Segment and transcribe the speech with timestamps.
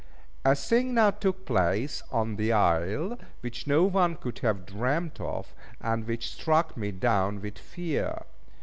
[0.43, 5.53] A thing now took place on the isle, which no one could have dreamt of,
[5.79, 8.23] and which struck me down with fear.